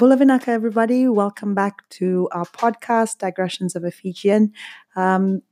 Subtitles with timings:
[0.00, 1.08] Bulavinaka, everybody.
[1.08, 4.54] Welcome back to our podcast, Digressions of a Fijian.
[4.96, 5.42] Um,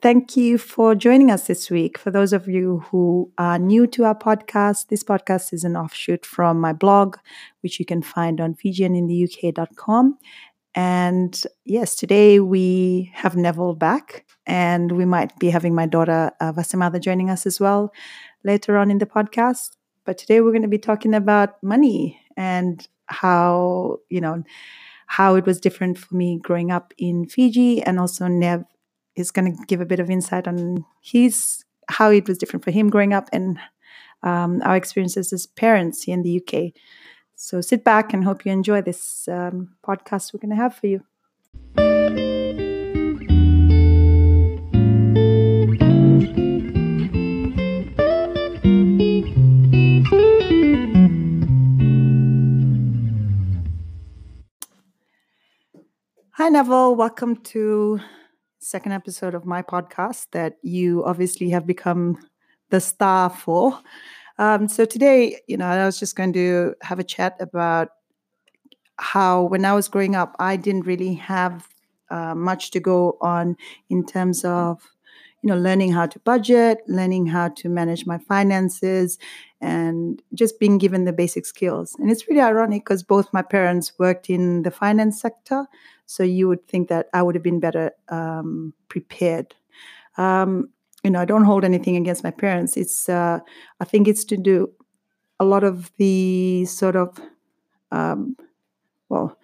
[0.00, 1.98] thank you for joining us this week.
[1.98, 6.24] For those of you who are new to our podcast, this podcast is an offshoot
[6.24, 7.16] from my blog,
[7.62, 10.18] which you can find on FijianintheUK.com.
[10.76, 16.52] And yes, today we have Neville back, and we might be having my daughter uh,
[16.52, 17.92] Vasimada joining us as well
[18.44, 19.70] later on in the podcast.
[20.04, 24.42] But today we're going to be talking about money and how you know
[25.06, 28.64] how it was different for me growing up in Fiji, and also Nev
[29.14, 32.70] is going to give a bit of insight on his how it was different for
[32.70, 33.58] him growing up and
[34.22, 36.72] um, our experiences as parents here in the UK.
[37.36, 40.86] So sit back and hope you enjoy this um, podcast we're going to have for
[40.86, 41.04] you.
[56.38, 56.94] Hi, Neville.
[56.96, 57.98] Welcome to
[58.58, 62.18] second episode of my podcast that you obviously have become
[62.68, 63.80] the star for.
[64.36, 67.88] Um, so today, you know, I was just going to have a chat about
[68.98, 71.68] how when I was growing up, I didn't really have
[72.10, 73.56] uh, much to go on
[73.88, 74.82] in terms of
[75.42, 79.18] you know learning how to budget learning how to manage my finances
[79.60, 83.92] and just being given the basic skills and it's really ironic because both my parents
[83.98, 85.66] worked in the finance sector
[86.06, 89.54] so you would think that i would have been better um, prepared.
[90.18, 90.70] Um,
[91.04, 92.76] you know i don't hold anything against my parents.
[92.76, 93.40] It's uh,
[93.80, 94.70] i think it's to do
[95.38, 97.18] a lot of the sort of
[97.92, 98.36] um,
[99.08, 99.38] well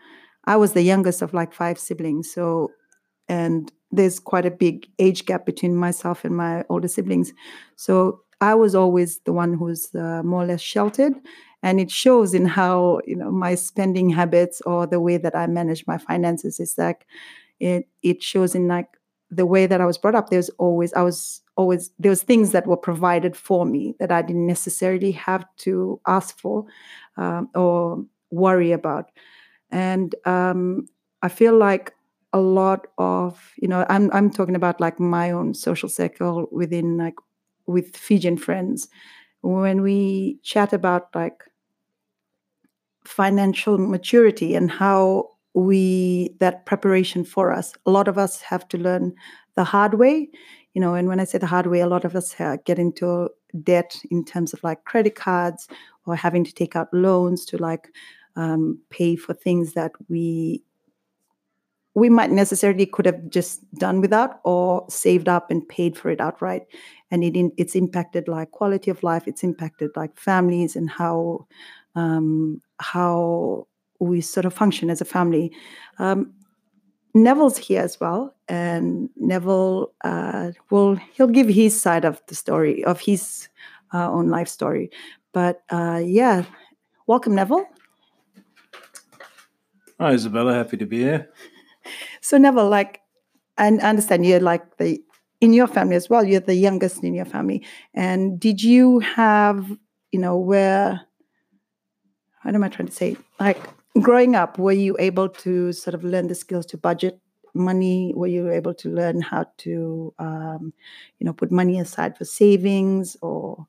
[0.45, 2.71] i was the youngest of like five siblings so
[3.29, 7.33] and there's quite a big age gap between myself and my older siblings.
[7.77, 11.15] So i was always the one who's uh, more or less sheltered
[11.63, 15.47] and it shows in how you know my spending habits or the way that i
[15.47, 17.07] manage my finances is like
[17.61, 18.89] it it shows in like
[19.31, 20.31] the way that i was brought up.
[20.31, 24.22] There's always i was always there was things that were provided for me that i
[24.22, 26.65] didn't necessarily have to ask for
[27.17, 29.11] um, or worry about.
[29.71, 30.89] And um,
[31.22, 31.95] i feel like
[32.33, 36.97] a lot of you know i'm i'm talking about like my own social circle within
[36.99, 37.15] like
[37.67, 38.89] with fijian friends.
[39.43, 41.45] When we chat about like
[43.05, 47.75] financial maturity and how we that preparation for us.
[47.87, 49.15] A lot of us have to learn
[49.55, 50.31] the hard way
[50.75, 53.29] you know and when i say the hard way a lot of us get into
[53.63, 55.69] debt in terms of like credit cards
[56.07, 57.89] or having to take out loans to like
[58.37, 60.63] um, pay for things that we
[61.95, 66.23] we might necessarily could have just done without or saved up and paid for it
[66.23, 66.63] outright.
[67.11, 71.47] And it it's impacted like quality of life it's impacted like families and how
[71.94, 73.66] um, how
[73.98, 75.53] we sort of function as a family
[75.98, 76.32] um,
[77.14, 82.84] neville's here as well and neville uh, will he'll give his side of the story
[82.84, 83.48] of his
[83.94, 84.91] uh, own life story
[85.32, 86.44] but uh, yeah
[87.06, 87.66] welcome neville
[90.00, 91.28] hi isabella happy to be here
[92.20, 93.00] so Neville, like,
[93.59, 95.03] I understand you're like the
[95.41, 96.24] in your family as well.
[96.24, 97.64] You're the youngest in your family,
[97.94, 99.76] and did you have,
[100.12, 101.00] you know, where?
[102.42, 103.16] What am I trying to say?
[103.41, 103.58] Like
[104.00, 107.20] growing up, were you able to sort of learn the skills to budget
[107.54, 108.12] money?
[108.14, 110.72] Were you able to learn how to, um,
[111.19, 113.66] you know, put money aside for savings or?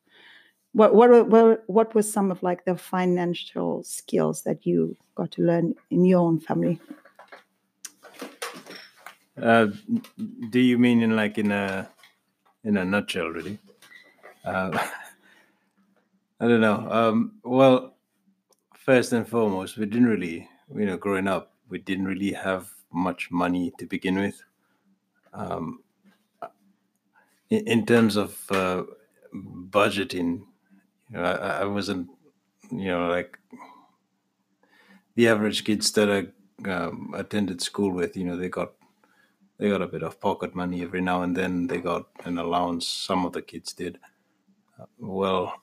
[0.75, 5.44] What, what what what was some of like the financial skills that you got to
[5.44, 6.79] learn in your own family?
[9.40, 9.67] Uh,
[10.50, 11.88] do you mean in like in a
[12.63, 13.59] in a nutshell, really?
[14.44, 14.72] Uh,
[16.40, 16.88] I don't know.
[16.90, 17.94] Um, well,
[18.84, 23.32] first and foremost, we didn't really, you know, growing up, we didn't really have much
[23.32, 24.44] money to begin with.
[25.34, 25.80] Um,
[27.50, 28.84] in, in terms of uh,
[29.34, 30.42] budgeting,
[31.10, 32.10] you know, I, I, wasn't,
[32.72, 33.40] you know, like
[35.16, 38.18] the average kids that I um, attended school with.
[38.18, 38.74] You know, they got
[39.58, 41.68] they got a bit of pocket money every now and then.
[41.68, 42.88] They got an allowance.
[42.88, 44.00] Some of the kids did.
[44.79, 45.62] Uh, well,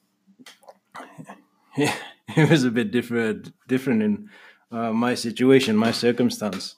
[2.37, 4.31] it was a bit different, different in
[4.71, 6.77] uh, my situation, my circumstance,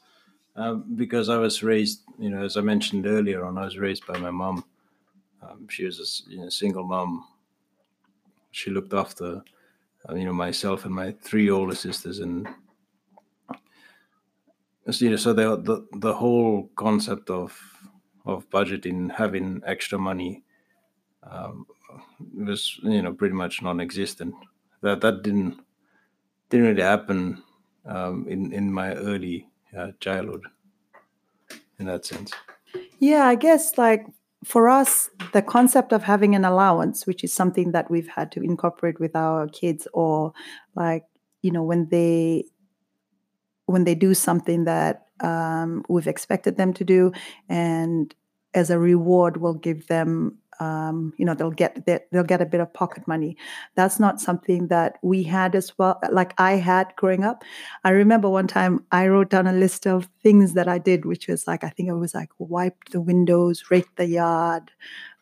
[0.57, 4.07] uh, because I was raised, you know, as I mentioned earlier on, I was raised
[4.07, 4.65] by my mom.
[5.43, 7.27] Um, she was a you know, single mom.
[8.51, 9.43] She looked after,
[10.09, 12.47] uh, you know, myself and my three older sisters, and
[14.91, 17.59] so, you know, so the, the the whole concept of
[18.27, 20.45] of budgeting, having extra money,
[21.23, 21.67] um,
[22.35, 24.35] was you know pretty much non-existent.
[24.83, 25.61] That that didn't
[26.51, 27.43] didn't really happen
[27.87, 30.43] um, in in my early uh, childhood.
[31.79, 32.33] In that sense.
[32.99, 34.07] Yeah, I guess like
[34.45, 38.43] for us, the concept of having an allowance, which is something that we've had to
[38.43, 40.33] incorporate with our kids, or
[40.75, 41.05] like
[41.43, 42.45] you know when they
[43.67, 47.13] when they do something that um, we've expected them to do,
[47.49, 48.15] and
[48.55, 52.61] as a reward, we'll give them um, you know they'll get they'll get a bit
[52.61, 53.37] of pocket money.
[53.75, 57.45] That's not something that we had as well like i had growing up.
[57.85, 61.27] I remember one time i wrote down a list of things that i did which
[61.29, 64.71] was like i think it was like wipe the windows rake the yard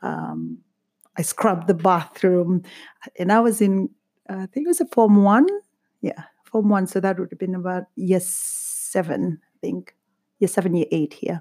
[0.02, 0.58] um,
[1.16, 2.62] i scrubbed the bathroom
[3.18, 3.88] and i was in
[4.28, 5.46] uh, i think it was a form one?
[6.00, 9.94] Yeah form one so that would have been about year seven i think.
[10.40, 11.40] Year seven year eight here.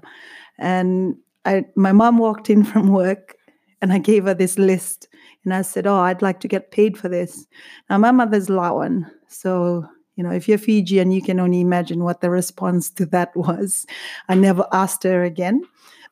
[0.58, 1.16] And
[1.46, 3.36] I, my mom walked in from work
[3.82, 5.08] and I gave her this list
[5.44, 7.46] and I said, Oh, I'd like to get paid for this.
[7.88, 9.10] Now, my mother's Lauan.
[9.28, 9.86] So,
[10.16, 13.86] you know, if you're Fijian, you can only imagine what the response to that was.
[14.28, 15.62] I never asked her again.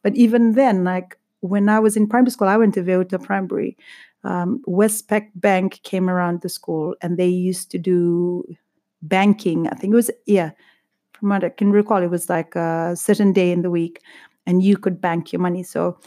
[0.02, 3.76] But even then, like when I was in primary school, I went to Veiuto Primary.
[4.24, 8.44] Um, Westpac Bank came around the school and they used to do
[9.02, 9.68] banking.
[9.68, 10.50] I think it was, yeah,
[11.12, 14.02] from what I can recall, it was like a certain day in the week
[14.46, 15.62] and you could bank your money.
[15.62, 15.98] So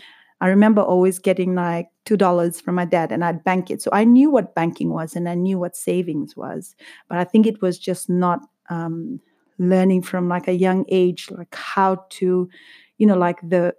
[0.42, 3.82] I remember always getting like $2 from my dad and I'd bank it.
[3.82, 6.76] So I knew what banking was and I knew what savings was.
[7.08, 9.22] But I think it was just not um,
[9.60, 12.50] learning from like a young age, like how to,
[12.98, 13.76] you know, like the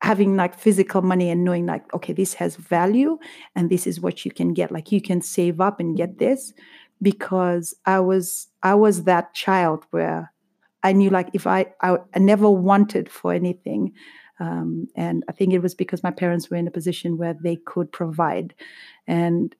[0.00, 3.18] having like physical money and knowing like, okay, this has value
[3.54, 4.72] and this is what you can get.
[4.72, 6.54] Like you can save up and get this
[7.02, 10.32] because I was I was that child where
[10.82, 13.92] I knew like if I I, I never wanted for anything
[14.40, 17.56] um, and I think it was because my parents were in a position where they
[17.56, 18.54] could provide.
[19.06, 19.54] And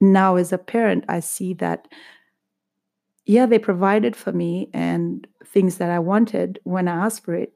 [0.00, 1.88] now, as a parent, I see that,
[3.26, 7.52] yeah, they provided for me and things that I wanted when I asked for it.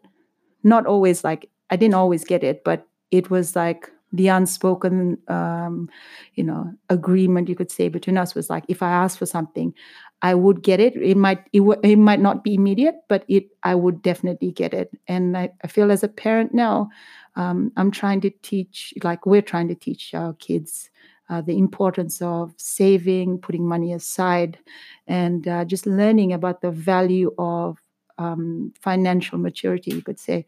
[0.63, 5.89] Not always like, I didn't always get it, but it was like the unspoken um,
[6.35, 9.75] you know agreement you could say between us was like if i asked for something
[10.23, 10.97] i would get it.
[10.97, 14.73] It might it, w- it might not be immediate but it i would definitely get
[14.75, 14.91] it.
[15.09, 16.89] And i, I feel as a parent now
[17.37, 20.91] um, i'm trying to teach like we're trying to teach our kids
[21.31, 24.59] uh, the importance of saving putting money aside
[25.07, 27.79] and uh, just learning about the value of
[28.19, 30.47] um, financial maturity you could say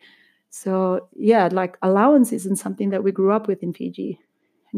[0.56, 4.18] so yeah, like allowance isn't something that we grew up with in Fiji.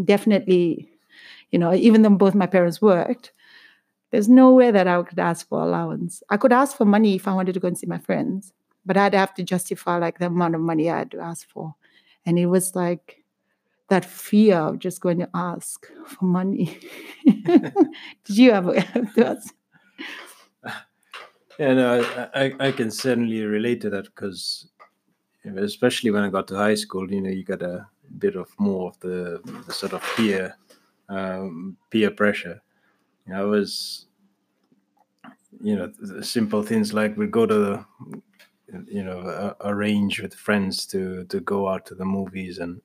[0.05, 0.91] Definitely,
[1.53, 3.33] you know, even though both my parents worked,
[4.11, 6.21] there's nowhere that I could ask for allowance.
[6.31, 8.53] I could ask for money if I wanted to go and see my friends,
[8.85, 11.77] but I'd have to justify like the amount of money I had to ask for.
[12.27, 13.23] And it was like
[13.89, 16.77] that fear of just going to ask for money.
[17.25, 17.73] Did
[18.27, 19.55] you ever have ask?
[21.59, 22.01] Yeah, no,
[22.35, 24.69] I, I, I can certainly relate to that because
[25.57, 27.87] especially when I got to high school, you know, you got a
[28.19, 30.57] bit of more of the, the sort of peer
[31.09, 32.61] um, peer pressure.
[33.27, 34.07] You know, I was,
[35.61, 35.93] you know,
[36.23, 37.87] simple things like we'd go to,
[38.87, 42.81] you know, arrange with friends to to go out to the movies, and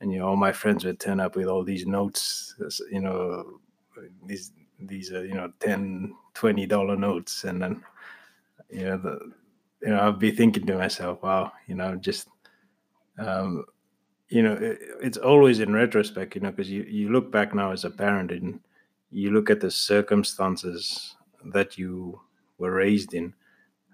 [0.00, 2.54] and you know, all my friends would turn up with all these notes,
[2.90, 3.60] you know,
[4.26, 7.84] these these are you know 10 20 dollar notes and then
[8.70, 9.32] you know the
[9.82, 12.28] you know, I'll be thinking to myself, wow, you know, just,
[13.18, 13.64] um,
[14.28, 17.72] you know, it, it's always in retrospect, you know, because you, you look back now
[17.72, 18.60] as a parent and
[19.10, 21.16] you look at the circumstances
[21.52, 22.20] that you
[22.58, 23.34] were raised in.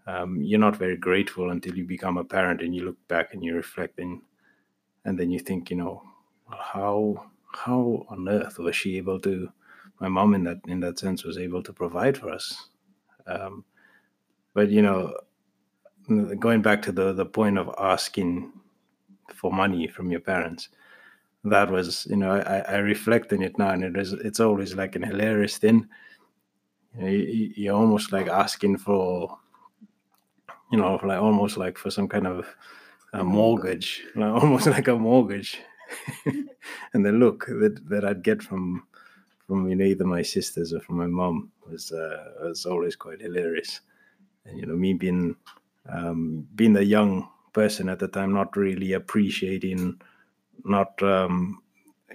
[0.06, 3.44] Um, you're not very grateful until you become a parent and you look back and
[3.44, 4.20] you reflect and
[5.04, 6.02] and then you think, you know,
[6.50, 9.48] how how on earth was she able to?
[10.00, 12.68] My mom, in that in that sense, was able to provide for us.
[13.26, 13.64] Um,
[14.54, 15.14] but you know,
[16.38, 18.52] going back to the the point of asking
[19.34, 20.68] for money from your parents
[21.44, 24.74] that was you know i i reflect on it now and it is it's always
[24.74, 25.86] like an hilarious thing.
[26.96, 29.38] You know, you, you're almost like asking for
[30.72, 32.46] you know like almost like for some kind of
[33.12, 35.60] a mortgage like almost like a mortgage.
[36.94, 38.86] And the look that that i'd get from
[39.46, 43.20] from you know either my sisters or from my mom was uh, was always quite
[43.20, 43.82] hilarious.
[44.46, 45.36] And you know me being
[45.88, 50.00] um, being a young person at the time, not really appreciating,
[50.64, 51.62] not um,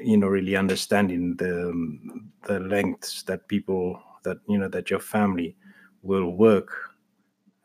[0.02, 1.74] you know really understanding the
[2.48, 5.56] the lengths that people that you know that your family
[6.04, 6.72] will work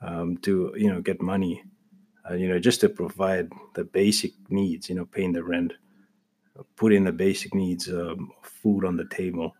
[0.01, 1.63] um, to you know get money,
[2.31, 5.73] uh, you know just to provide the basic needs, you know paying the rent,
[6.77, 9.55] putting the basic needs, um, food on the table,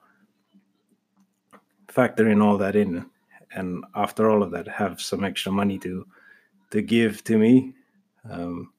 [1.89, 3.05] factoring all that in,
[3.55, 6.07] and after all of that have some extra money to
[6.75, 7.73] to give to me.
[8.31, 8.75] Um,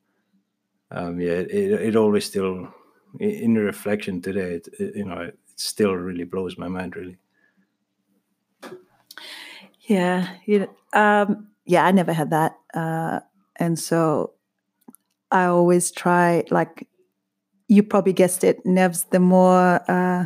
[0.91, 2.67] um, yeah it, it always still
[3.19, 7.17] in the reflection today it, it, you know it still really blows my mind really.
[9.81, 13.19] Yeah you know, um yeah i never had that uh
[13.57, 14.33] and so
[15.31, 16.87] i always try like
[17.67, 20.25] you probably guessed it nev's the more uh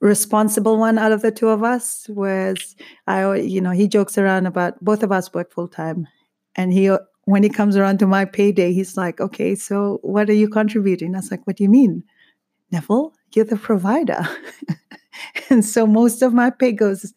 [0.00, 4.46] responsible one out of the two of us whereas i you know he jokes around
[4.46, 6.06] about both of us work full time
[6.58, 10.34] and he when he comes around to my payday he's like okay so what are
[10.34, 11.14] you contributing?
[11.14, 12.04] I was like what do you mean?
[12.70, 14.20] Neville you're the provider.
[15.50, 17.12] And so most of my pay goes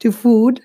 [0.00, 0.60] to food.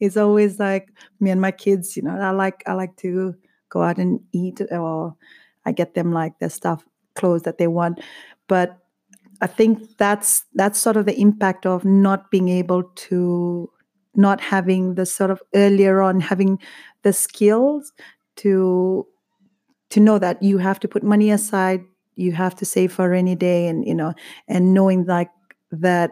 [0.00, 3.34] It's always like me and my kids you know i like i like to
[3.70, 5.16] go out and eat or
[5.64, 6.84] i get them like their stuff
[7.16, 8.00] clothes that they want.
[8.46, 8.78] But
[9.40, 13.70] I think that's that's sort of the impact of not being able to
[14.16, 16.58] not having the sort of earlier on having
[17.02, 17.92] the skills
[18.36, 19.06] to
[19.90, 21.82] to know that you have to put money aside
[22.16, 24.12] you have to save for any day and you know
[24.48, 25.30] and knowing like
[25.70, 26.10] that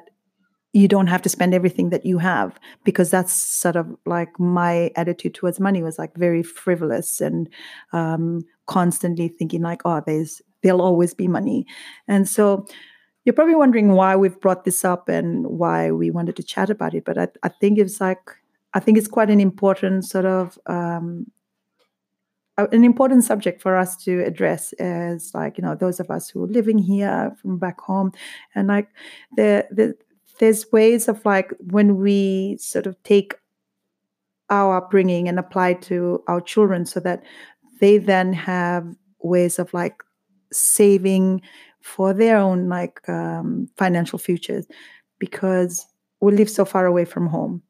[0.73, 4.91] you don't have to spend everything that you have because that's sort of like my
[4.97, 7.49] attitude towards money was like very frivolous and
[7.93, 11.67] um, constantly thinking like oh there's there'll always be money.
[12.09, 12.67] And so
[13.25, 16.95] you're probably wondering why we've brought this up and why we wanted to chat about
[16.95, 17.05] it.
[17.05, 18.31] But I, I think it's like,
[18.75, 21.31] I think it's quite an important sort of, um,
[22.57, 26.45] an important subject for us to address as like, you know, those of us who
[26.45, 28.13] are living here from back home.
[28.55, 28.89] And like,
[29.37, 29.97] the, the,
[30.39, 33.35] there's ways of like when we sort of take
[34.51, 37.23] our upbringing and apply to our children so that
[37.81, 40.03] they then have ways of like
[40.53, 41.41] saving
[41.85, 44.67] for their own like um, financial futures
[45.19, 45.87] because
[46.21, 47.63] we live so far away from home.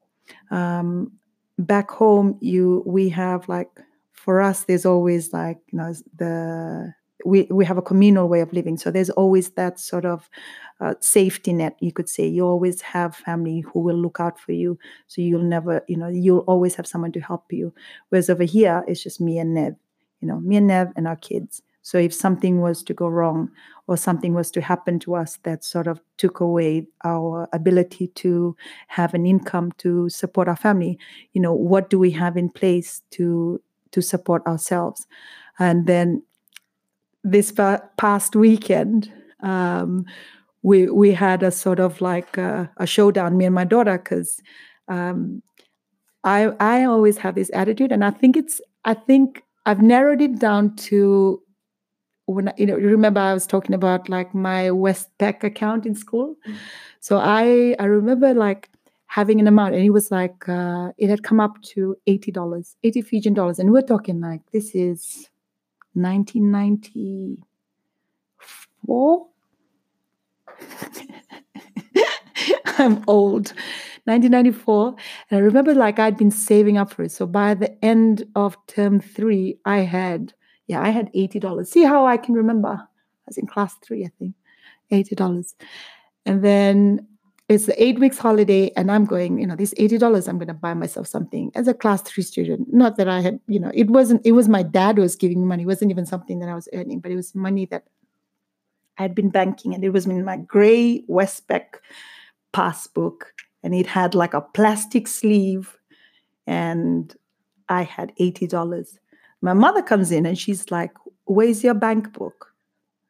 [0.52, 1.10] Um,
[1.58, 3.70] back home you we have like
[4.12, 6.92] for us there's always like you know the
[7.24, 8.76] we, we have a communal way of living.
[8.76, 10.28] So there's always that sort of
[10.80, 12.26] uh, safety net you could say.
[12.26, 14.78] You always have family who will look out for you.
[15.08, 17.74] So you'll never you know you'll always have someone to help you.
[18.10, 19.74] Whereas over here it's just me and nev
[20.20, 23.50] you know me and nev and our kids so if something was to go wrong
[23.88, 28.56] or something was to happen to us that sort of took away our ability to
[28.88, 30.98] have an income to support our family,
[31.34, 33.60] you know, what do we have in place to
[33.90, 35.06] to support ourselves?
[35.58, 36.22] And then
[37.22, 40.06] this past weekend, um,
[40.62, 44.40] we we had a sort of like a, a showdown, me and my daughter, because
[44.88, 45.42] um,
[46.24, 50.38] I I always have this attitude, and I think it's I think I've narrowed it
[50.38, 51.42] down to
[52.26, 56.36] when you know remember I was talking about like my Westpac account in school.
[56.46, 56.56] Mm.
[57.00, 58.70] So I I remember like
[59.06, 62.76] having an amount and it was like uh, it had come up to eighty dollars,
[62.82, 65.28] eighty Fijian dollars, and we're talking like this is
[65.94, 67.38] nineteen ninety
[68.86, 69.26] four.
[72.78, 73.52] I'm old.
[74.06, 74.96] 1994.
[75.30, 77.12] And I remember like I'd been saving up for it.
[77.12, 80.34] So by the end of term three, I had
[80.66, 81.66] yeah, I had $80.
[81.66, 82.68] See how I can remember?
[82.68, 84.34] I was in class three, I think.
[84.92, 85.54] $80.
[86.26, 87.06] And then
[87.48, 90.54] it's the eight weeks holiday, and I'm going, you know, these $80, I'm going to
[90.54, 92.72] buy myself something as a class three student.
[92.72, 95.40] Not that I had, you know, it wasn't, it was my dad who was giving
[95.40, 95.64] me money.
[95.64, 97.84] It wasn't even something that I was earning, but it was money that
[98.96, 101.64] I had been banking, and it was in my gray Westpac
[102.52, 105.76] passbook, and it had like a plastic sleeve,
[106.46, 107.14] and
[107.68, 108.98] I had $80.
[109.44, 110.92] My mother comes in and she's like,
[111.26, 112.52] Where's your bank book?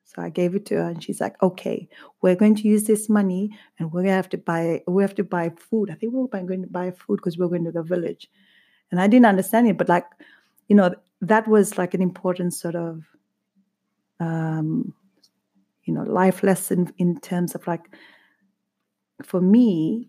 [0.05, 1.89] So I gave it to her and she's like, Okay,
[2.23, 5.25] we're going to use this money and we're gonna have to buy we have to
[5.25, 5.91] buy food.
[5.91, 8.29] I think we we're going to buy food because we're going to the village.
[8.91, 10.07] And I didn't understand it, but like,
[10.69, 13.05] you know, that was like an important sort of
[14.19, 14.93] um,
[15.85, 17.83] you know, life lesson in terms of like
[19.23, 20.09] for me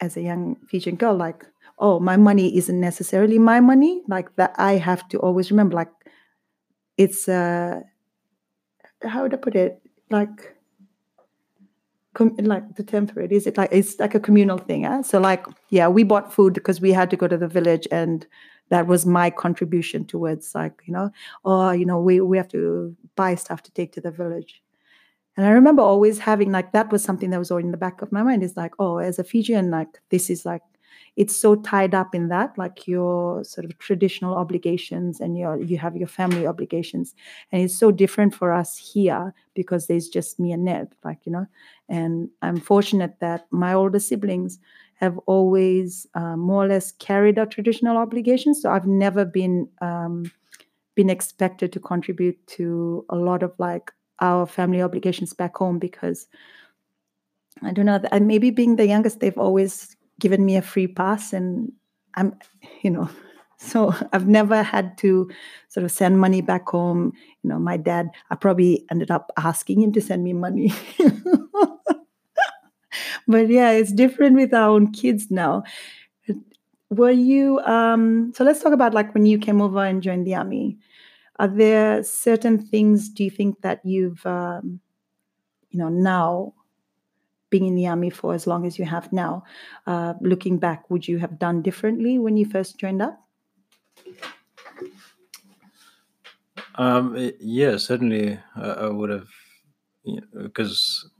[0.00, 1.46] as a young Fijian girl, like
[1.78, 4.02] oh, my money isn't necessarily my money.
[4.08, 5.92] Like that, I have to always remember, like,
[6.96, 7.80] it's, uh,
[9.02, 9.80] how would I put it?
[10.10, 10.56] Like,
[12.14, 15.02] com- like the term is it like it's like a communal thing eh?
[15.02, 18.26] so like yeah we bought food because we had to go to the village and
[18.68, 21.10] that was my contribution towards like you know
[21.44, 24.62] oh you know we we have to buy stuff to take to the village
[25.36, 28.02] and i remember always having like that was something that was always in the back
[28.02, 30.62] of my mind is like oh as a fijian like this is like
[31.16, 35.76] it's so tied up in that like your sort of traditional obligations and your you
[35.76, 37.14] have your family obligations
[37.50, 41.32] and it's so different for us here because there's just me and Ned like you
[41.32, 41.46] know
[41.88, 44.58] and I'm fortunate that my older siblings
[45.02, 48.62] have always uh, more or less carried out traditional obligations.
[48.62, 50.30] So I've never been um,
[50.94, 53.90] been expected to contribute to a lot of like
[54.20, 56.28] our family obligations back home because
[57.62, 58.00] I don't know.
[58.20, 61.72] Maybe being the youngest, they've always given me a free pass, and
[62.14, 62.34] I'm,
[62.82, 63.08] you know,
[63.58, 65.30] so I've never had to
[65.68, 67.12] sort of send money back home.
[67.42, 70.72] You know, my dad, I probably ended up asking him to send me money.
[73.28, 75.62] but yeah, it's different with our own kids now.
[76.90, 80.34] Were you, um, so let's talk about like when you came over and joined the
[80.34, 80.78] army.
[81.38, 84.80] Are there certain things, do you think that you've, um,
[85.70, 86.52] you know, now
[87.52, 89.44] being in the army for as long as you have now,
[89.86, 93.20] uh, looking back, would you have done differently when you first joined up?
[96.74, 99.28] Um, yeah, certainly uh, I would have,
[100.42, 101.10] because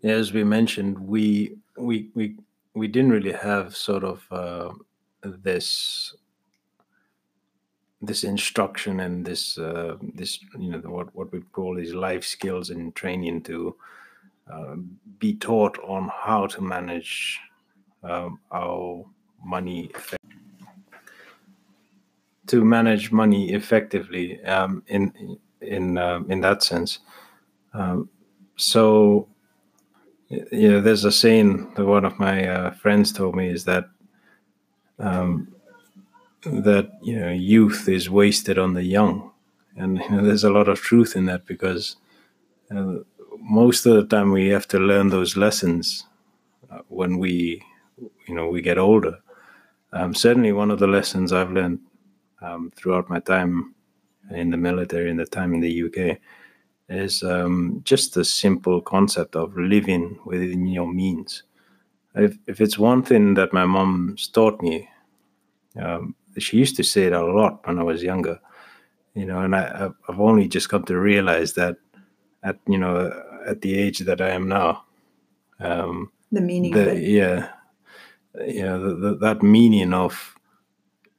[0.00, 2.36] you know, as we mentioned, we we we
[2.74, 4.72] we didn't really have sort of uh,
[5.22, 6.16] this
[8.00, 12.70] this instruction and this uh, this you know what what we call these life skills
[12.70, 13.76] and training to
[14.50, 14.76] uh,
[15.18, 17.40] be taught on how to manage
[18.02, 19.04] um, our
[19.44, 19.90] money
[22.46, 27.00] to manage money effectively um, in in uh, in that sense.
[27.74, 28.08] Um,
[28.56, 29.28] so,
[30.28, 33.84] you know, there's a saying that one of my uh, friends told me is that
[34.98, 35.54] um,
[36.44, 39.32] that you know youth is wasted on the young,
[39.76, 41.96] and you know, there's a lot of truth in that because
[42.74, 42.98] uh,
[43.48, 46.04] most of the time we have to learn those lessons
[46.70, 47.62] uh, when we
[48.26, 49.18] you know we get older.
[49.92, 51.78] Um, certainly, one of the lessons I've learned
[52.42, 53.74] um, throughout my time
[54.30, 56.18] in the military and the time in the UK
[56.88, 61.44] is um, just the simple concept of living within your means.
[62.14, 64.88] If, if it's one thing that my mom's taught me,
[65.80, 68.40] um, she used to say it a lot when I was younger,
[69.14, 71.76] you know, and I, I've only just come to realize that
[72.42, 73.10] at, you know,
[73.46, 74.84] at the age that I am now.
[75.60, 77.48] Um, the meaning the, Yeah.
[78.44, 80.36] Yeah, the, the, that meaning of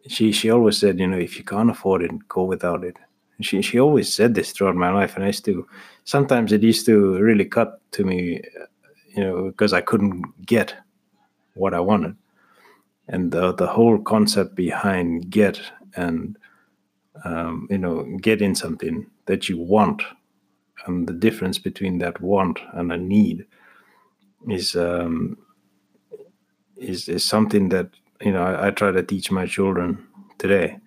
[0.08, 2.98] she she always said, you know, if you can't afford it, go without it.
[3.42, 5.68] she she always said this throughout my life, and I used to
[6.04, 8.42] sometimes it used to really cut to me,
[9.16, 10.76] you know, because I couldn't get
[11.56, 12.16] what I wanted,
[13.08, 15.60] and the the whole concept behind get
[15.96, 16.38] and
[17.26, 20.04] um, you know getting something that you want,
[20.86, 23.46] and the difference between that want and a need
[24.48, 25.38] is um,
[26.76, 27.90] is is something that
[28.22, 30.78] you know I, I, try to teach my children today.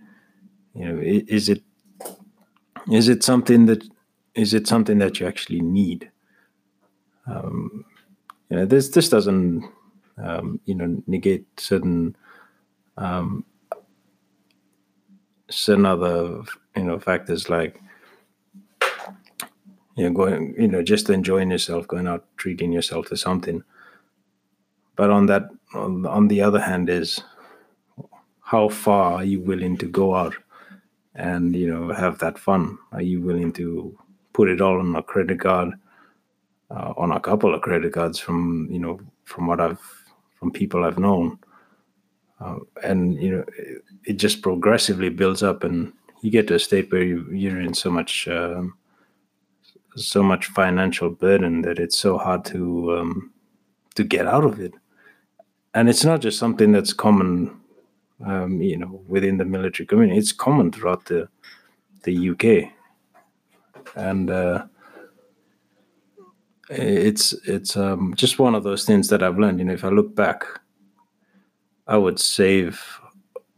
[0.75, 1.63] You know is it
[2.91, 3.85] is it something that
[4.35, 6.11] is it something that you actually need?
[7.27, 7.85] Um,
[8.49, 9.65] you know this this doesn't
[10.19, 12.17] um, you know negate certain
[12.97, 13.45] um,
[15.51, 16.43] certain other
[16.77, 17.81] you know factors like
[20.01, 23.63] you know going you know just enjoying yourself going out treating yourself to something.
[24.97, 27.21] But on that on, the other hand is
[28.41, 30.35] how far are you willing to go out
[31.15, 32.79] and you know have that fun?
[32.93, 33.95] Are you willing to
[34.33, 35.75] put it all on a credit card
[36.71, 39.85] uh, on a couple of credit cards from you know from what i've
[40.39, 41.39] from people i've known?
[42.41, 46.59] Uh, and you know it, it, just progressively builds up and you get to a
[46.59, 48.73] state where you, you're in so much um,
[49.97, 53.33] so much financial burden that it's so hard to um,
[53.95, 54.75] to get out of it
[55.75, 57.61] and it's not just something that's common,
[58.25, 60.19] um, you know, within the military community.
[60.19, 61.29] It's common throughout the
[62.03, 62.73] the UK,
[63.95, 64.67] and uh,
[66.69, 69.59] it's it's um, just one of those things that I've learned.
[69.59, 70.45] You know, if I look back,
[71.87, 72.83] I would save.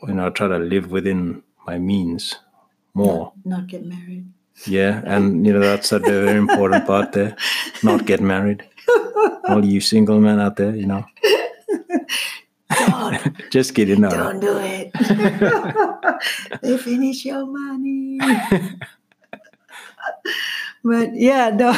[0.07, 2.35] You know, try to live within my means
[2.92, 3.33] more.
[3.45, 4.27] Not, not get married.
[4.67, 7.37] Yeah, and you know that's a very important part there.
[7.83, 8.65] Not get married.
[9.49, 11.05] All you single men out there, you know.
[12.79, 13.37] Don't.
[13.51, 14.01] Just kidding.
[14.01, 14.11] No.
[14.11, 14.93] Don't do it.
[16.62, 18.19] they finish your money.
[20.85, 21.73] but yeah, no,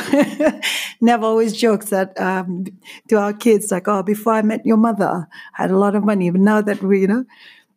[1.00, 2.66] never always jokes that um,
[3.08, 6.04] to our kids like, oh, before I met your mother, I had a lot of
[6.04, 7.24] money, but now that we, you know,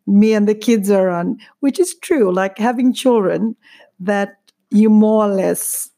[0.05, 2.31] me and the kids are on, which is true.
[2.31, 3.55] Like having children,
[3.99, 4.36] that
[4.71, 5.89] you more or less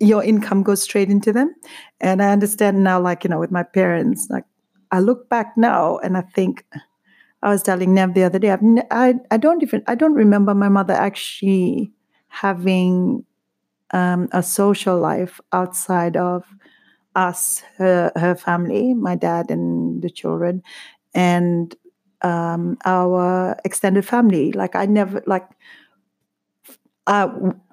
[0.00, 1.54] your income goes straight into them,
[2.00, 4.44] and I understand now, like you know, with my parents, like
[4.92, 6.64] I look back now and I think
[7.42, 8.50] I was telling Nev the other day.
[8.50, 11.92] I've, I I don't even I don't remember my mother actually
[12.28, 13.24] having
[13.92, 16.44] um, a social life outside of
[17.16, 20.62] us, her her family, my dad and the children,
[21.14, 21.74] and
[22.22, 24.52] um, our extended family.
[24.52, 25.48] Like I never like.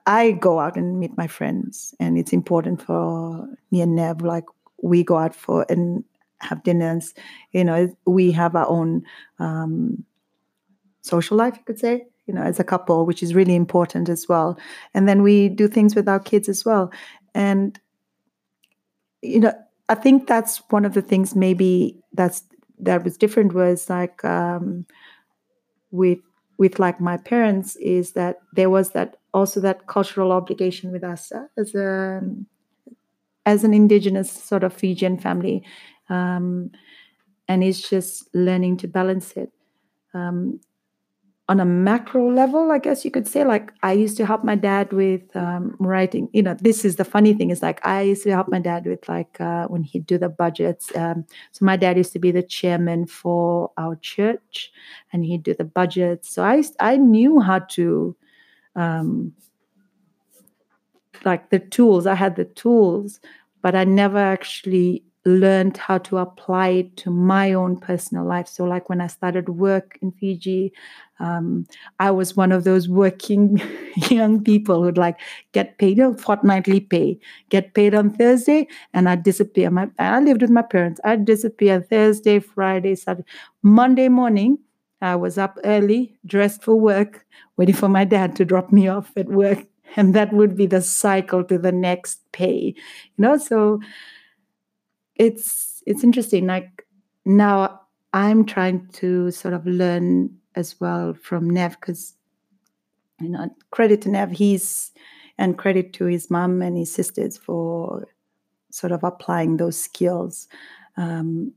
[0.07, 4.21] I go out and meet my friends, and it's important for me and Nev.
[4.21, 4.45] Like
[4.81, 6.03] we go out for and
[6.41, 7.13] have dinners.
[7.51, 9.03] You know, we have our own
[9.39, 10.05] um,
[11.01, 12.05] social life, you could say.
[12.27, 14.57] You know, as a couple, which is really important as well.
[14.95, 16.91] And then we do things with our kids as well.
[17.35, 17.79] And
[19.21, 19.53] you know,
[19.89, 22.43] I think that's one of the things maybe that's
[22.79, 24.85] that was different was like um,
[25.91, 26.19] with
[26.57, 31.31] with like my parents is that there was that also that cultural obligation with us
[31.31, 32.21] uh, as a
[33.45, 35.63] as an indigenous sort of Fijian family,
[36.09, 36.71] um,
[37.47, 39.51] and it's just learning to balance it.
[40.13, 40.59] Um,
[41.47, 44.55] on a macro level, I guess you could say, like I used to help my
[44.55, 46.27] dad with um, writing.
[46.33, 48.87] You know, this is the funny thing is like I used to help my dad
[48.87, 50.95] with like uh, when he'd do the budgets.
[50.95, 54.71] Um, so my dad used to be the chairman for our church,
[55.13, 56.33] and he'd do the budgets.
[56.33, 58.15] So I I knew how to,
[58.75, 59.33] um,
[61.23, 62.05] like the tools.
[62.07, 63.19] I had the tools,
[63.61, 68.47] but I never actually learned how to apply it to my own personal life.
[68.47, 70.71] So, like when I started work in Fiji,
[71.19, 71.65] um,
[71.99, 73.59] I was one of those working
[74.09, 75.19] young people who'd like
[75.51, 79.71] get paid a fortnightly pay, get paid on Thursday, and I'd disappear.
[79.71, 81.01] My, I lived with my parents.
[81.03, 83.27] I'd disappear Thursday, Friday, Saturday,
[83.63, 84.59] Monday morning.
[85.05, 89.11] I was up early, dressed for work, waiting for my dad to drop me off
[89.15, 89.59] at work.
[89.97, 92.73] And that would be the cycle to the next pay.
[92.75, 93.79] You know, so
[95.15, 96.47] it's it's interesting.
[96.47, 96.85] Like
[97.23, 97.79] now
[98.11, 102.13] I'm trying to sort of learn as well from Nev because
[103.21, 104.91] you know credit to Nev he's
[105.37, 108.05] and credit to his mom and his sisters for
[108.71, 110.49] sort of applying those skills
[110.97, 111.53] um,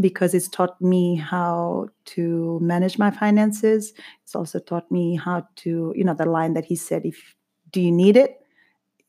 [0.00, 3.92] because it's taught me how to manage my finances.
[4.22, 7.34] It's also taught me how to you know the line that he said if
[7.70, 8.40] do you need it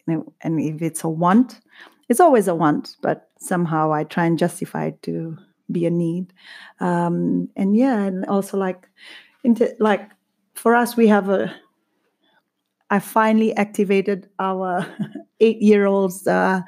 [0.07, 1.61] and if it's a want
[2.09, 5.37] it's always a want, but somehow I try and justify it to
[5.71, 6.33] be a need.
[6.79, 8.87] Um, and yeah, and also like,
[9.43, 10.09] into like
[10.53, 11.53] for us, we have a.
[12.89, 14.85] I finally activated our
[15.39, 16.27] eight-year-olds.
[16.27, 16.61] Uh,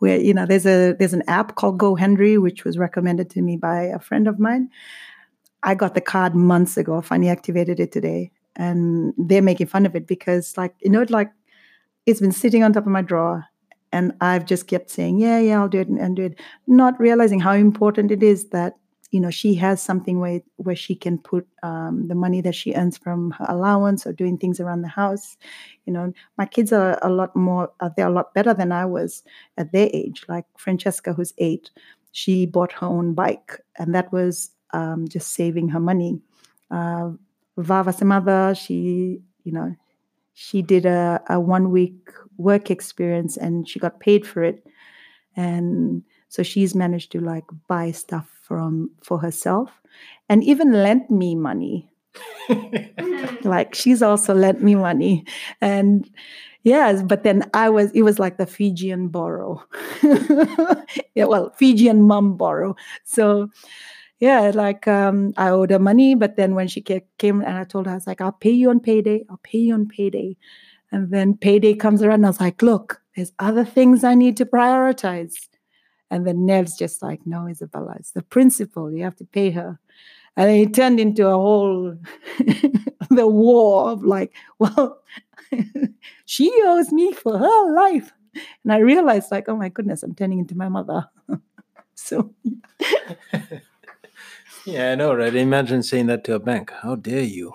[0.00, 3.56] where you know there's a there's an app called GoHenry, which was recommended to me
[3.56, 4.68] by a friend of mine.
[5.62, 7.00] I got the card months ago.
[7.00, 11.30] Finally activated it today, and they're making fun of it because like you know like
[12.06, 13.44] it's been sitting on top of my drawer
[13.92, 17.40] and I've just kept saying, yeah, yeah, I'll do it and do it, not realizing
[17.40, 18.74] how important it is that
[19.10, 22.74] you know she has something where where she can put um, the money that she
[22.74, 25.36] earns from her allowance or doing things around the house.
[25.86, 28.86] You know, my kids are a lot more uh, they're a lot better than I
[28.86, 29.22] was
[29.56, 30.24] at their age.
[30.28, 31.70] Like Francesca, who's eight,
[32.12, 36.20] she bought her own bike, and that was um, just saving her money.
[36.70, 37.10] Uh,
[37.56, 39.74] Vava's mother, she you know
[40.34, 44.66] she did a, a one week work experience and she got paid for it
[45.36, 49.70] and so she's managed to like buy stuff from for herself
[50.28, 51.88] and even lent me money
[53.44, 55.24] like she's also lent me money
[55.60, 56.10] and
[56.64, 59.62] yes but then i was it was like the fijian borrow
[61.14, 63.48] yeah well fijian mom borrow so
[64.20, 67.86] yeah, like um, I owed her money, but then when she came and I told
[67.86, 69.24] her, I was like, I'll pay you on payday.
[69.30, 70.36] I'll pay you on payday.
[70.92, 72.16] And then payday comes around.
[72.16, 75.48] and I was like, look, there's other things I need to prioritize.
[76.10, 78.92] And then Nev's just like, no, Isabella, it's the principle.
[78.92, 79.78] You have to pay her.
[80.36, 81.96] And it turned into a whole
[83.10, 85.02] the war of like, well,
[86.24, 88.12] she owes me for her life.
[88.62, 91.06] And I realized, like, oh my goodness, I'm turning into my mother.
[91.94, 92.32] so
[94.64, 95.34] yeah, I know, right?
[95.34, 96.72] Imagine saying that to a bank.
[96.82, 97.54] How dare you?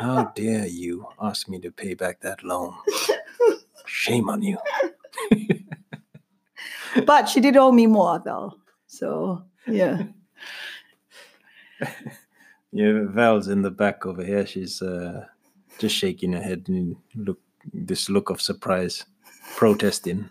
[0.00, 2.74] How dare you ask me to pay back that loan?
[3.86, 4.58] Shame on you.
[7.06, 8.54] but she did owe me more, though.
[8.86, 10.04] So, yeah.
[12.72, 14.46] yeah, Val's in the back over here.
[14.46, 15.26] She's uh,
[15.78, 17.38] just shaking her head and look
[17.72, 19.04] this look of surprise,
[19.56, 20.30] protesting.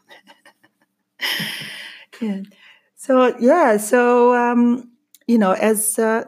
[2.22, 2.42] yeah.
[2.96, 4.92] So yeah, so um,
[5.28, 6.26] you know, as uh,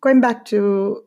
[0.00, 1.02] going back to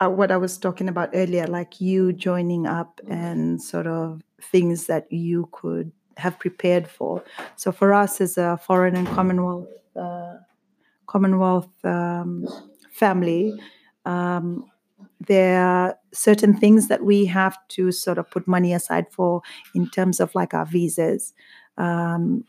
[0.00, 4.86] uh, what I was talking about earlier, like you joining up and sort of things
[4.86, 7.22] that you could have prepared for.
[7.56, 10.34] So for us as a foreign and Commonwealth uh,
[11.06, 12.46] Commonwealth um,
[12.90, 13.54] family,
[14.04, 14.66] um,
[15.20, 19.42] there are certain things that we have to sort of put money aside for
[19.74, 21.32] in terms of like our visas.
[21.76, 22.44] Um,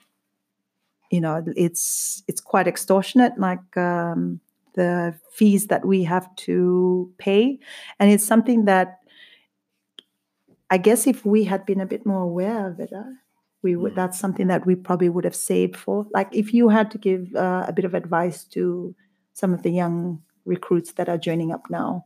[1.09, 4.39] you know it's it's quite extortionate like um,
[4.75, 7.59] the fees that we have to pay
[7.99, 8.99] and it's something that
[10.69, 13.03] i guess if we had been a bit more aware of it uh,
[13.61, 16.07] we would that's something that we probably would have saved for.
[16.13, 18.95] Like if you had to give uh, a bit of advice to
[19.33, 22.05] some of the young recruits that are joining up now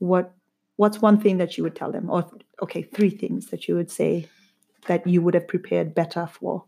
[0.00, 0.32] what
[0.76, 2.10] what's one thing that you would tell them?
[2.10, 2.28] Or
[2.60, 4.26] okay three things that you would say
[4.86, 6.64] that you would have prepared better for?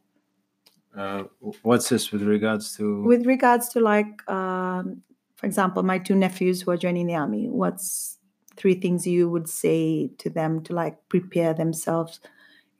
[0.97, 1.25] Uh,
[1.63, 3.03] what's this with regards to?
[3.03, 5.03] with regards to like um,
[5.35, 8.19] for example my two nephews who are joining the army what's
[8.57, 12.21] three things you would say to them to like prepare themselves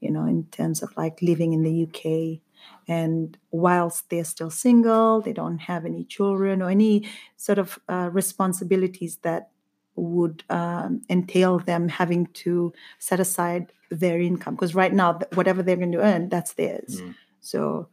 [0.03, 2.41] you know in terms of like living in the uk
[2.89, 8.09] and whilst they're still single they don't have any children or any sort of uh,
[8.13, 9.51] responsibilities that
[9.95, 15.77] would um, entail them having to set aside their income because right now whatever they're
[15.77, 17.15] going to earn that's theirs Mm.
[17.41, 17.89] so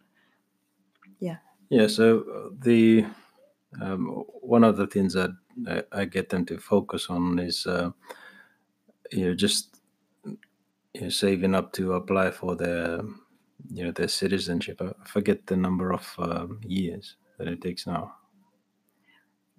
[1.20, 1.38] Yeah,
[1.70, 1.88] Yeah.
[1.88, 3.06] so uh, the
[3.82, 5.32] um, one of the things that
[5.68, 7.92] I, I get them to focus on is uh,
[9.12, 9.79] you know just
[10.94, 13.02] you know, saving up to apply for their
[13.72, 14.82] you know their citizenship.
[14.82, 18.16] I forget the number of um, years that it takes now.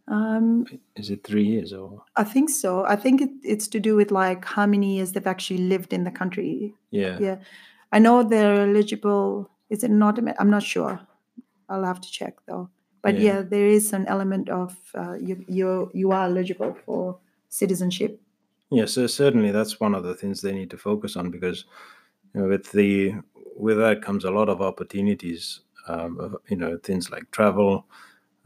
[0.09, 0.67] um,
[0.97, 2.85] Is it three years or I think so.
[2.85, 6.05] I think it, it's to do with like how many years they've actually lived in
[6.05, 6.75] the country.
[6.91, 7.19] yeah?
[7.21, 7.37] Yeah,
[7.93, 9.49] I know they're eligible.
[9.69, 10.19] Is it not?
[10.39, 11.01] I'm not sure.
[11.69, 12.71] I'll have to check though.
[13.03, 13.21] But Yeah.
[13.35, 18.21] yeah, there is an element of uh, you you you are eligible for citizenship.
[18.71, 21.65] Yeah, so certainly that's one of the things they need to focus on because
[22.35, 23.15] you know, with the
[23.57, 25.61] with that comes a lot of opportunities.
[25.89, 27.87] Um, you know, things like travel.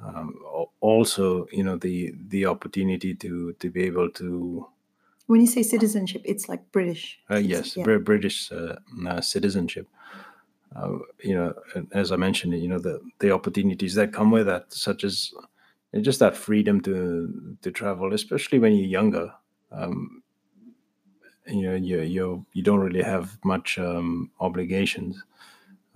[0.00, 0.34] Um,
[0.80, 4.66] also, you know, the the opportunity to to be able to
[5.26, 7.18] When you say citizenship, it's like British.
[7.30, 7.84] uh, yes, yeah.
[7.98, 8.76] British uh,
[9.08, 9.88] uh, citizenship.
[10.74, 11.54] Uh, you know,
[11.92, 15.32] as I mentioned, you know the the opportunities that come with that, such as
[16.00, 19.32] just that freedom to to travel, especially when you're younger.
[19.74, 20.22] Um,
[21.46, 25.22] you know, you you you don't really have much um, obligations.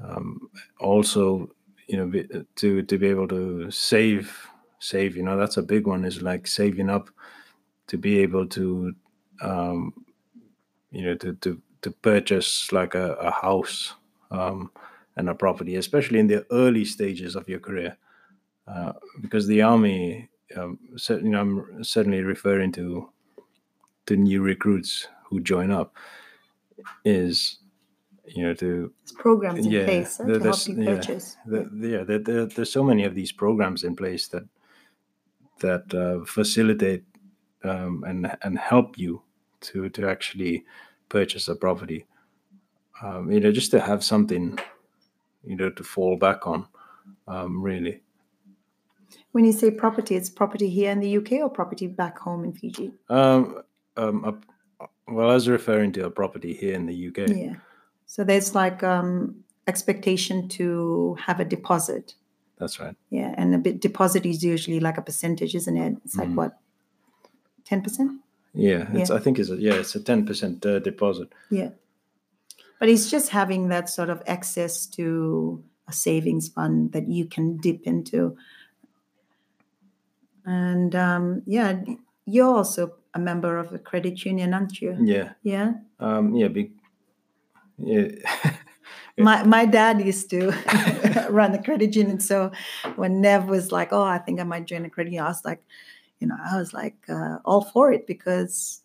[0.03, 1.51] Um, also,
[1.89, 4.47] you know, be, to to be able to save
[4.79, 6.05] save, you know, that's a big one.
[6.05, 7.11] Is like saving up
[7.89, 8.95] to be able to
[9.43, 9.95] um,
[10.91, 13.95] you know to to to purchase like a, a house
[14.31, 14.71] um,
[15.17, 17.97] and a property, especially in the early stages of your career,
[18.67, 23.11] uh, because the army, um, cer- you know, I'm certainly referring to
[24.09, 25.95] to new recruits who join up,
[27.05, 27.59] is
[28.25, 31.37] you know to it's programs in place there- to help there's- yeah, purchase.
[31.47, 34.45] the, the- yeah, there, there, there's so many of these programs in place that
[35.61, 37.05] that uh, facilitate
[37.65, 39.23] um, and and help you
[39.61, 40.65] to to actually
[41.09, 42.07] purchase a property.
[43.03, 44.59] Um, you know, just to have something,
[45.45, 46.67] you know, to fall back on.
[47.29, 48.03] Um, really,
[49.33, 52.53] When you say property, it's property here in the UK or property back home in
[52.53, 52.93] Fiji.
[53.09, 53.63] um,
[53.99, 57.29] um, a- well, I was referring to a property here in the UK.
[57.37, 57.55] Yeah.
[58.07, 62.15] So there's like um, expectation to have a deposit.
[62.59, 62.95] That's right.
[63.11, 65.97] Yeah, and a bit deposit is usually like a percentage, isn't it?
[66.05, 66.35] It's like Mhm.
[66.35, 66.59] what,
[67.65, 68.21] ten percent?
[68.55, 69.11] Yeah, it's.
[69.11, 71.29] I think it's a, yeah, it's a ten percent uh, deposit.
[71.51, 71.71] Yeah.
[72.81, 77.57] But it's just having that sort of access to a savings fund that you can
[77.59, 78.37] dip into.
[80.45, 81.81] And um, yeah,
[82.25, 84.97] you're also a member of the credit union, aren't you?
[85.01, 85.73] Yeah, Yeah.
[86.01, 86.73] um, yeah, be,
[87.79, 88.09] yeah.
[89.21, 90.53] My my dad used to
[91.31, 92.21] run a credit union.
[92.21, 92.53] So
[92.95, 95.45] when Nev was like, "Oh, I think I might join a credit union," I was
[95.45, 95.61] like,
[96.21, 98.81] you know, I was like uh, all for it because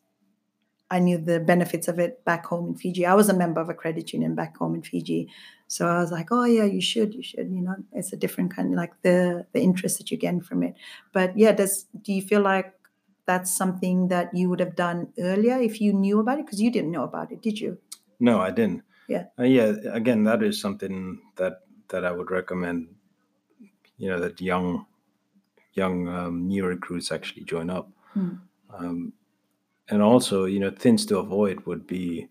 [0.89, 3.05] I knew the benefits of it back home in Fiji.
[3.05, 5.29] I was a member of a credit union back home in Fiji,
[5.67, 8.55] so I was like, "Oh yeah, you should, you should." You know, it's a different
[8.55, 10.73] kind of like the the interest that you get from it.
[11.11, 12.73] But yeah, does do you feel like
[13.25, 16.45] that's something that you would have done earlier if you knew about it?
[16.45, 17.77] Because you didn't know about it, did you?
[18.19, 18.83] No, I didn't.
[19.07, 19.25] Yeah.
[19.37, 19.73] Uh, yeah.
[19.91, 22.87] Again, that is something that that I would recommend.
[23.97, 24.85] You know, that young,
[25.73, 27.89] young um, new recruits actually join up.
[28.13, 28.35] Hmm.
[28.73, 29.13] Um,
[29.89, 32.27] and also, you know, things to avoid would be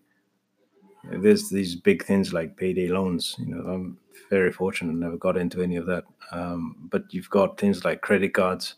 [1.03, 3.35] there's these big things like payday loans.
[3.37, 3.97] You know, I'm
[4.29, 6.05] very fortunate, never got into any of that.
[6.31, 8.75] Um, but you've got things like credit cards,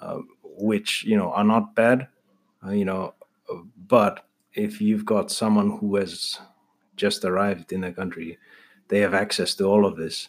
[0.00, 0.18] uh,
[0.56, 2.08] which you know are not bad.
[2.64, 3.14] Uh, you know,
[3.86, 6.38] but if you've got someone who has
[6.96, 8.38] just arrived in the country,
[8.88, 10.28] they have access to all of this.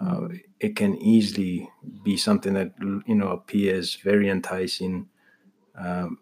[0.00, 0.28] Uh,
[0.60, 1.68] it can easily
[2.02, 2.72] be something that
[3.06, 5.08] you know appears very enticing,
[5.76, 6.18] um,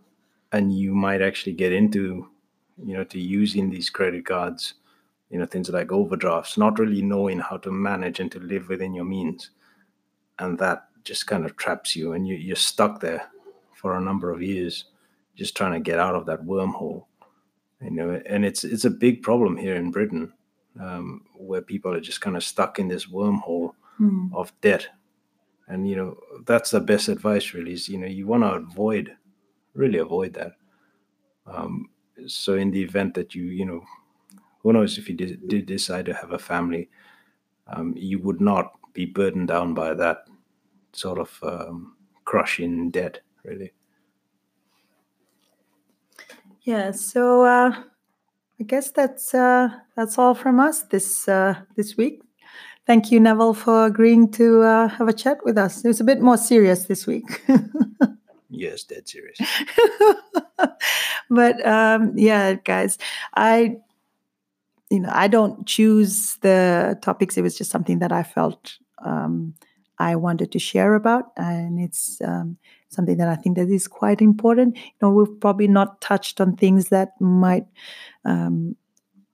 [0.53, 2.29] and you might actually get into,
[2.85, 4.75] you know, to using these credit cards
[5.31, 8.95] you know things like overdrafts not really knowing how to manage and to live within
[8.95, 9.51] your means
[10.39, 13.29] and that just kind of traps you and you, you're stuck there
[13.75, 14.85] for a number of years
[15.37, 17.05] just trying to get out of that wormhole
[17.81, 18.21] you know?
[18.27, 20.33] And it's it's a big problem here in britain
[20.81, 24.33] um, where people are just kind of stuck in this wormhole Mm.
[24.33, 24.87] of debt.
[25.67, 29.17] And you know that's the best advice really is you know you want to avoid
[29.75, 30.53] really avoid that.
[31.47, 31.91] Um,
[32.29, 33.83] so in the event that you you know
[34.63, 36.89] who knows if you did, did decide to have a family
[37.67, 40.28] um, you would not be burdened down by that
[40.99, 43.73] sort of um, crushing debt really
[46.63, 47.73] Yeah, so uh,
[48.61, 52.21] I guess that's uh, that's all from us this uh, this week.
[52.87, 55.83] Thank you, Neville, for agreeing to uh, have a chat with us.
[55.83, 57.43] It was a bit more serious this week.
[58.51, 59.39] yes dead serious
[61.31, 62.99] but um, yeah, guys,
[63.35, 63.77] I
[64.91, 67.39] you know I don't choose the topics.
[67.39, 69.55] It was just something that I felt um,
[69.99, 72.57] I wanted to share about, and it's um,
[72.89, 74.77] something that I think that is quite important.
[74.77, 77.67] You know, we've probably not touched on things that might
[78.25, 78.77] um,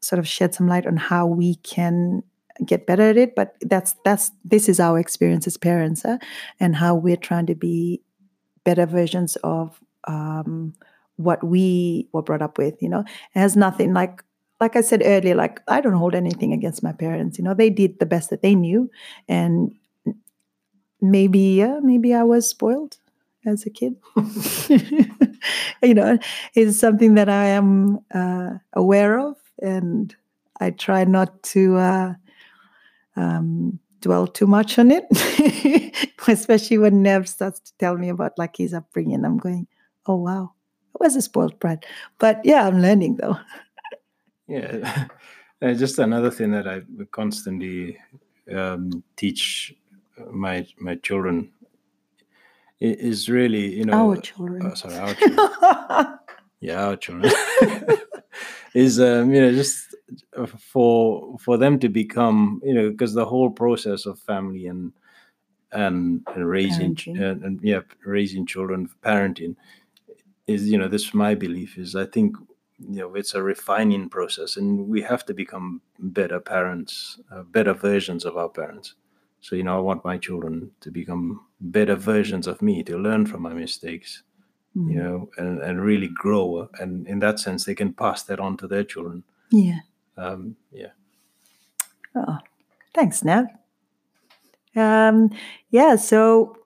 [0.00, 2.22] sort of shed some light on how we can
[2.64, 3.34] get better at it.
[3.34, 6.18] But that's that's this is our experience as parents, uh,
[6.60, 8.00] and how we're trying to be
[8.64, 10.74] better versions of um,
[11.16, 12.80] what we were brought up with.
[12.82, 14.22] You know, it has nothing like
[14.60, 15.34] like I said earlier.
[15.34, 17.38] Like I don't hold anything against my parents.
[17.38, 18.90] You know, they did the best that they knew,
[19.28, 19.74] and
[21.00, 22.98] maybe yeah, maybe I was spoiled
[23.46, 23.96] as a kid.
[25.82, 26.18] you know,
[26.54, 30.14] is something that I am uh, aware of, and
[30.60, 32.14] I try not to uh,
[33.16, 35.04] um, dwell too much on it,
[36.28, 39.24] especially when Nev starts to tell me about like his upbringing.
[39.24, 39.66] I'm going,
[40.06, 40.52] oh wow,
[40.94, 41.84] I was a spoiled brat,
[42.18, 43.38] but yeah, I'm learning though.
[44.48, 45.06] yeah
[45.62, 47.96] Uh, just another thing that i constantly
[48.52, 49.74] um, teach
[50.30, 51.50] my my children.
[52.80, 54.66] Is really you know Our children.
[54.66, 55.48] uh, sorry our children.
[56.60, 57.32] Yeah our children.
[58.74, 59.94] Is um, you know just
[60.36, 64.92] uh, for for them to become you know because the whole process of family and
[65.72, 69.56] and, and raising ch- and, and yeah raising children parenting
[70.46, 72.36] is you know this my belief is i think
[72.78, 77.72] you know it's a refining process and we have to become better parents uh, better
[77.74, 78.94] versions of our parents
[79.44, 81.24] so you know i want my children to become
[81.60, 84.22] better versions of me to learn from my mistakes
[84.76, 84.90] Mm.
[84.92, 88.56] you know and, and really grow and in that sense they can pass that on
[88.56, 89.80] to their children Yeah.
[90.16, 90.92] um, yeah
[92.16, 92.38] Oh,
[92.94, 93.44] thanks, Nev.
[94.76, 95.30] Um,
[95.70, 96.56] yeah, so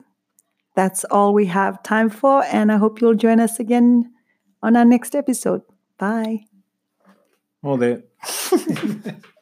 [0.75, 4.13] that's all we have time for, and I hope you'll join us again
[4.63, 5.63] on our next episode.
[5.99, 6.45] Bye.
[7.63, 8.03] well there